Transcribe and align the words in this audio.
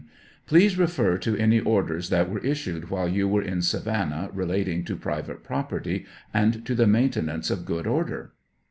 Please 0.47 0.79
refer 0.79 1.15
to 1.19 1.37
any 1.37 1.59
orders 1.59 2.09
that 2.09 2.27
were 2.27 2.39
issued 2.39 2.89
while 2.89 3.07
you 3.07 3.27
were 3.27 3.43
in 3.43 3.61
Savannah 3.61 4.31
relating 4.33 4.83
to 4.85 4.95
private 4.95 5.43
property, 5.43 6.07
and 6.33 6.65
to 6.65 6.73
the 6.73 6.87
maintenance 6.87 7.51
of 7.51 7.65
good 7.65 7.85
order 7.85 8.33